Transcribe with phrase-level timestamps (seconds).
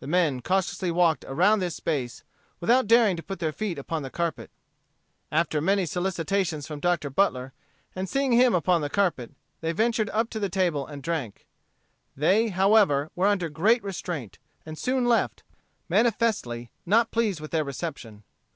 [0.00, 2.24] The men cautiously walked around this space,
[2.58, 4.50] without daring to put their feet upon the carpet.
[5.30, 7.08] After many solicitations from Dr.
[7.08, 7.52] Butler,
[7.94, 9.30] and seeing him upon the carpet,
[9.60, 11.46] they ventured up to the table and drank.
[12.16, 15.44] They, however, were under great restraint, and soon left,
[15.88, 18.24] manifestly not pleased with their reception.